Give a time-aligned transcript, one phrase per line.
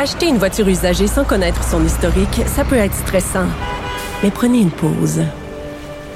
[0.00, 3.48] Acheter une voiture usagée sans connaître son historique, ça peut être stressant.
[4.22, 5.24] Mais prenez une pause.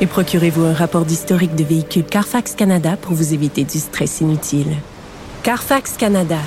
[0.00, 4.76] Et procurez-vous un rapport d'historique de véhicule Carfax Canada pour vous éviter du stress inutile.
[5.42, 6.38] Carfax Canada.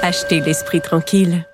[0.00, 1.44] Achetez l'esprit tranquille.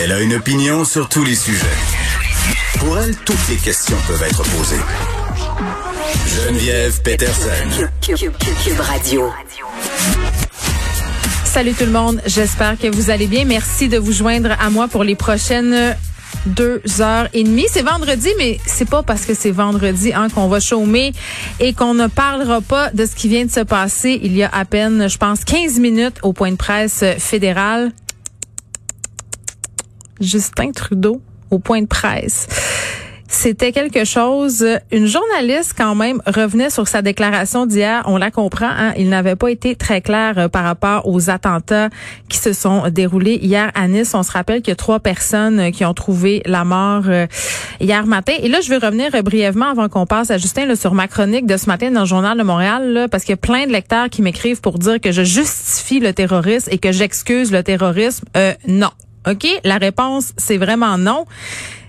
[0.00, 1.66] Elle a une opinion sur tous les sujets.
[2.78, 5.93] Pour elle, toutes les questions peuvent être posées.
[6.12, 7.88] Geneviève Peterson.
[8.02, 9.30] Cube Radio.
[11.44, 13.44] Salut tout le monde, j'espère que vous allez bien.
[13.44, 15.96] Merci de vous joindre à moi pour les prochaines
[16.46, 17.64] deux heures et demie.
[17.70, 21.12] C'est vendredi, mais c'est pas parce que c'est vendredi hein, qu'on va chômer
[21.58, 24.50] et qu'on ne parlera pas de ce qui vient de se passer il y a
[24.52, 27.92] à peine, je pense, 15 minutes au point de presse fédéral.
[30.20, 32.46] Justin Trudeau au point de presse.
[33.36, 34.64] C'était quelque chose.
[34.92, 38.04] Une journaliste, quand même, revenait sur sa déclaration d'hier.
[38.06, 38.70] On la comprend.
[38.70, 38.94] Hein?
[38.96, 41.88] Il n'avait pas été très clair euh, par rapport aux attentats
[42.28, 44.14] qui se sont déroulés hier à Nice.
[44.14, 47.26] On se rappelle qu'il y a trois personnes euh, qui ont trouvé la mort euh,
[47.80, 48.34] hier matin.
[48.38, 51.46] Et là, je vais revenir brièvement avant qu'on passe à Justin là, sur ma chronique
[51.46, 53.72] de ce matin dans le Journal de Montréal, là, parce qu'il y a plein de
[53.72, 58.24] lecteurs qui m'écrivent pour dire que je justifie le terrorisme et que j'excuse le terrorisme.
[58.36, 58.90] Euh, non.
[59.28, 59.44] OK?
[59.64, 61.24] La réponse, c'est vraiment non.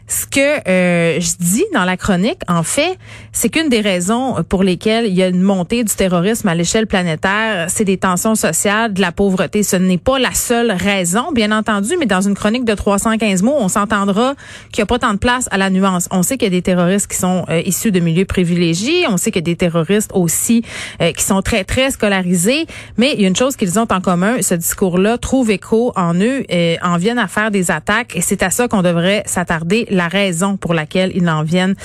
[0.07, 2.99] Ce que euh, je dis dans la chronique, en fait,
[3.31, 6.85] c'est qu'une des raisons pour lesquelles il y a une montée du terrorisme à l'échelle
[6.85, 9.63] planétaire, c'est des tensions sociales, de la pauvreté.
[9.63, 13.55] Ce n'est pas la seule raison, bien entendu, mais dans une chronique de 315 mots,
[13.57, 14.35] on s'entendra
[14.71, 16.07] qu'il n'y a pas tant de place à la nuance.
[16.11, 19.17] On sait qu'il y a des terroristes qui sont euh, issus de milieux privilégiés, on
[19.17, 20.63] sait qu'il y a des terroristes aussi
[21.01, 22.67] euh, qui sont très, très scolarisés,
[22.97, 26.13] mais il y a une chose qu'ils ont en commun, ce discours-là trouve écho en
[26.13, 29.87] eux, et en viennent à faire des attaques, et c'est à ça qu'on devrait s'attarder
[29.95, 31.75] la raison pour laquelle ils en viennent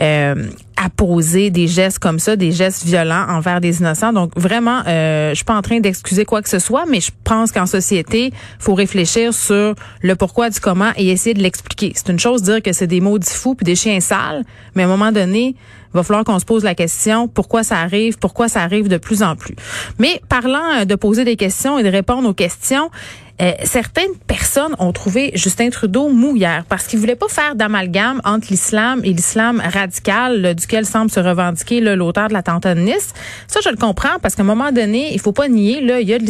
[0.00, 4.12] euh, à poser des gestes comme ça, des gestes violents envers des innocents.
[4.12, 7.10] Donc vraiment, euh, je suis pas en train d'excuser quoi que ce soit, mais je
[7.24, 11.92] pense qu'en société, faut réfléchir sur le pourquoi du comment et essayer de l'expliquer.
[11.94, 14.82] C'est une chose de dire que c'est des maudits fous puis des chiens sales, mais
[14.82, 15.54] à un moment donné,
[15.92, 18.96] il va falloir qu'on se pose la question pourquoi ça arrive, pourquoi ça arrive de
[18.96, 19.56] plus en plus.
[19.98, 22.90] Mais parlant de poser des questions et de répondre aux questions,
[23.40, 28.20] euh, certaines personnes ont trouvé Justin Trudeau mou hier parce qu'il voulait pas faire d'amalgame
[28.24, 33.12] entre l'islam et l'islam radical duquel semble se revendiquer l'auteur de l'attentat de Nice.
[33.46, 36.08] Ça, je le comprends parce qu'à un moment donné, il faut pas nier, là, il
[36.08, 36.24] y a de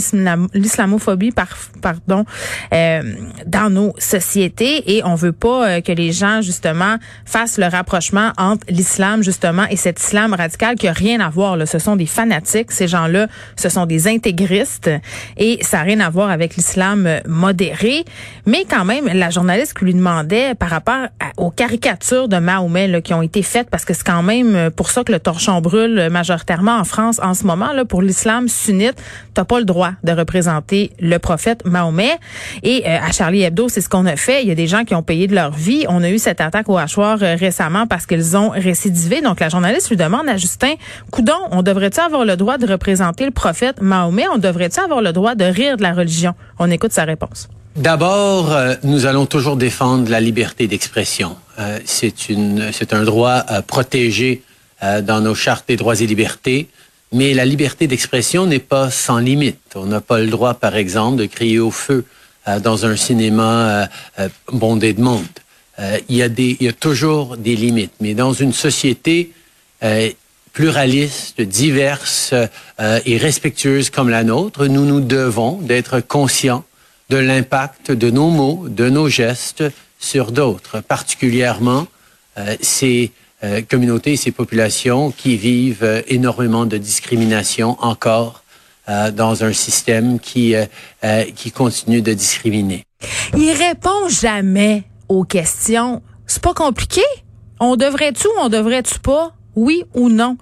[0.55, 1.49] l'islamophobie par,
[1.83, 2.25] pardon,
[2.73, 3.03] euh,
[3.47, 8.33] dans nos sociétés et on veut pas euh, que les gens, justement, fassent le rapprochement
[8.39, 11.57] entre l'islam, justement, et cet islam radical qui a rien à voir.
[11.57, 11.67] Là.
[11.67, 12.73] Ce sont des fanatiques.
[12.73, 14.91] Ces gens-là, ce sont des intégristes
[15.37, 18.05] et ça n'a rien à voir avec l'islam modéré,
[18.47, 23.23] mais quand même, la journaliste lui demandait par rapport aux caricatures de Mahomet qui ont
[23.23, 26.77] été faites, parce que c'est quand même euh, pour ça que le torchon brûle majoritairement
[26.79, 28.95] en France en ce moment, là, pour l'islam sunnite,
[29.35, 32.19] t'as pas le droit de représenter le prophète Mahomet.
[32.63, 34.43] Et euh, à Charlie Hebdo, c'est ce qu'on a fait.
[34.43, 35.85] Il y a des gens qui ont payé de leur vie.
[35.89, 39.21] On a eu cette attaque au hachoir euh, récemment parce qu'ils ont récidivé.
[39.21, 40.75] Donc la journaliste lui demande à Justin,
[41.11, 44.27] Coudon, on devrait-tu avoir le droit de représenter le prophète Mahomet?
[44.33, 46.35] On devrait-tu avoir le droit de rire de la religion?
[46.63, 47.49] On écoute sa réponse.
[47.75, 51.37] D'abord, euh, nous allons toujours défendre la liberté d'expression.
[51.59, 54.43] Euh, c'est un droit euh, protégé
[55.03, 56.69] dans nos chartes des droits et libertés.
[57.13, 59.61] Mais la liberté d'expression n'est pas sans limite.
[59.75, 62.07] On n'a pas le droit, par exemple, de crier au feu
[62.63, 63.91] dans un cinéma
[64.51, 65.27] bondé de monde.
[66.09, 67.93] il, y a des, il y a toujours des limites.
[68.01, 69.33] Mais dans une société
[70.53, 72.35] pluraliste, diverse
[72.79, 76.65] et respectueuse comme la nôtre, nous nous devons d'être conscients
[77.11, 79.65] de l'impact de nos mots, de nos gestes
[79.99, 81.87] sur d'autres, particulièrement
[82.39, 83.13] euh, ces
[83.43, 88.43] euh, communautés, ces populations qui vivent euh, énormément de discrimination encore
[89.15, 90.53] dans un système qui,
[91.37, 92.83] qui continue de discriminer.
[93.37, 96.03] Il répond jamais aux questions.
[96.27, 97.03] C'est pas compliqué.
[97.61, 99.33] On devrait-tu on devrait-tu pas?
[99.57, 100.37] Oui ou non?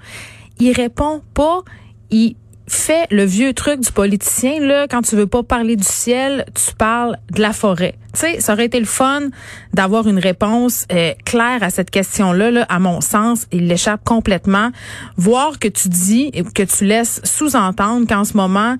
[0.59, 1.63] Il répond pas.
[2.11, 2.37] Il
[2.69, 6.75] fais le vieux truc du politicien là quand tu veux pas parler du ciel, tu
[6.75, 7.95] parles de la forêt.
[8.13, 9.29] Tu sais, ça aurait été le fun
[9.73, 14.71] d'avoir une réponse euh, claire à cette question-là là, à mon sens, il l'échappe complètement.
[15.17, 18.77] Voir que tu dis et que tu laisses sous-entendre qu'en ce moment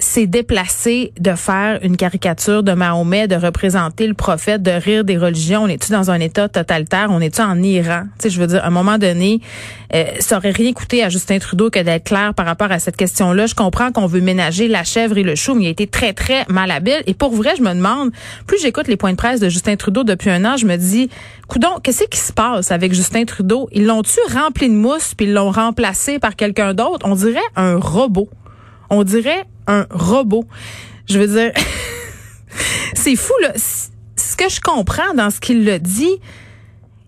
[0.00, 5.16] c'est déplacé de faire une caricature de Mahomet, de représenter le prophète, de rire des
[5.16, 5.64] religions.
[5.64, 7.08] On est-tu dans un État totalitaire?
[7.10, 8.04] On est-tu en Iran?
[8.18, 9.40] Tu sais, je veux dire, à un moment donné,
[9.94, 12.96] euh, ça aurait rien coûté à Justin Trudeau que d'être clair par rapport à cette
[12.96, 13.46] question-là.
[13.46, 16.12] Je comprends qu'on veut ménager la chèvre et le chou, mais il a été très,
[16.12, 17.02] très malhabile.
[17.06, 18.10] Et pour vrai, je me demande,
[18.46, 21.10] plus j'écoute les points de presse de Justin Trudeau depuis un an, je me dis,
[21.46, 23.68] coudon, qu'est-ce qui se passe avec Justin Trudeau?
[23.72, 27.06] Ils l'ont-tu rempli de mousse puis ils l'ont remplacé par quelqu'un d'autre?
[27.06, 28.30] On dirait un robot.
[28.88, 30.44] On dirait un robot.
[31.08, 31.52] Je veux dire,
[32.94, 33.52] c'est fou, là.
[33.56, 36.20] Ce que je comprends dans ce qu'il le dit,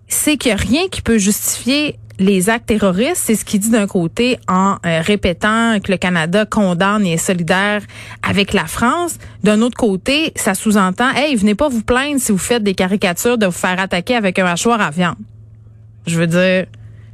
[0.09, 3.87] c'est qu'il a rien qui peut justifier les actes terroristes, c'est ce qu'il dit d'un
[3.87, 7.83] côté en euh, répétant que le Canada condamne et est solidaire
[8.23, 9.17] avec la France.
[9.43, 13.39] D'un autre côté, ça sous-entend, hey, venez pas vous plaindre si vous faites des caricatures
[13.39, 15.17] de vous faire attaquer avec un mâchoire à viande.
[16.07, 16.67] Je veux dire,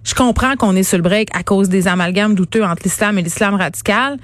[0.05, 3.23] je comprends qu'on est sur le break à cause des amalgames douteux entre l'islam et
[3.23, 4.19] l'islam radical,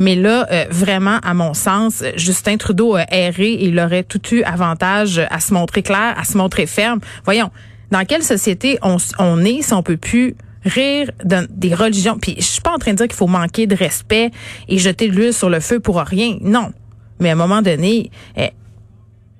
[0.00, 4.22] mais là, euh, vraiment, à mon sens, Justin Trudeau a erré et il aurait tout
[4.34, 7.00] eu avantage à se montrer clair, à se montrer ferme.
[7.24, 7.50] Voyons,
[7.90, 12.18] dans quelle société on, est si on peut plus rire de, des religions?
[12.18, 14.30] Puis je suis pas en train de dire qu'il faut manquer de respect
[14.68, 16.38] et jeter de l'huile sur le feu pour rien.
[16.40, 16.72] Non.
[17.18, 18.48] Mais à un moment donné, eh,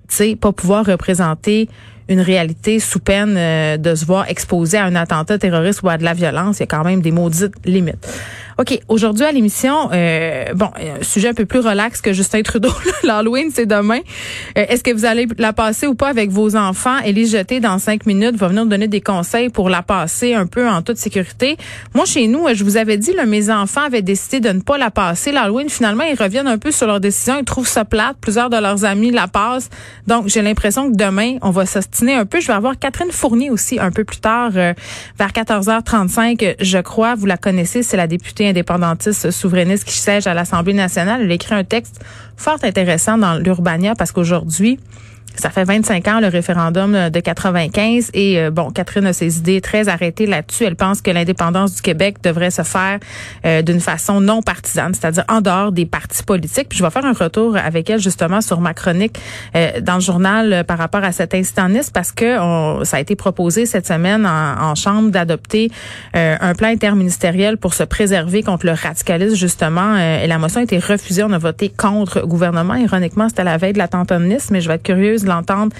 [0.08, 1.70] tu sais, pas pouvoir représenter
[2.10, 5.96] une réalité sous peine euh, de se voir exposé à un attentat terroriste ou à
[5.96, 8.06] de la violence, il y a quand même des maudites limites.
[8.60, 12.68] OK, aujourd'hui à l'émission, euh, bon, un sujet un peu plus relax que Justin Trudeau.
[13.04, 14.00] L'Halloween, c'est demain.
[14.58, 16.98] Euh, est-ce que vous allez la passer ou pas avec vos enfants?
[16.98, 20.44] Élise Jeté, dans cinq minutes, va venir nous donner des conseils pour la passer un
[20.44, 21.56] peu en toute sécurité.
[21.94, 24.76] Moi, chez nous, je vous avais dit, là, mes enfants avaient décidé de ne pas
[24.76, 25.32] la passer.
[25.32, 27.38] L'Halloween, finalement, ils reviennent un peu sur leur décision.
[27.38, 28.18] Ils trouvent ça plate.
[28.20, 29.70] Plusieurs de leurs amis la passent.
[30.06, 32.40] Donc, j'ai l'impression que demain, on va s'ostiner un peu.
[32.40, 34.74] Je vais avoir Catherine Fournier aussi un peu plus tard, euh,
[35.18, 37.14] vers 14h35, je crois.
[37.14, 41.22] Vous la connaissez, c'est la députée indépendantiste souverainiste qui siège à l'Assemblée nationale.
[41.22, 42.00] Elle écrit un texte
[42.36, 44.78] fort intéressant dans l'Urbania parce qu'aujourd'hui,
[45.36, 49.60] ça fait 25 ans le référendum de 95 et euh, bon, Catherine a ses idées
[49.60, 50.64] très arrêtées là-dessus.
[50.64, 52.98] Elle pense que l'indépendance du Québec devrait se faire
[53.44, 56.68] euh, d'une façon non partisane, c'est-à-dire en dehors des partis politiques.
[56.68, 59.18] Puis je vais faire un retour avec elle justement sur ma chronique
[59.54, 62.36] euh, dans le journal par rapport à cet incident parce que
[62.84, 65.70] ça a été proposé cette semaine en, chambre d'adopter
[66.14, 69.96] un plan interministériel pour se préserver contre le radicalisme justement.
[69.96, 71.22] et la motion a été refusée.
[71.22, 72.74] On a voté contre le gouvernement.
[72.74, 73.88] Ironiquement, c'était la veille de la
[74.20, 75.74] Nice, mais je vais être curieuse de l'entendre